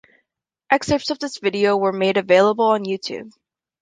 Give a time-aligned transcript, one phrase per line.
[0.71, 3.33] Excerpts of this video were made available on YouTube.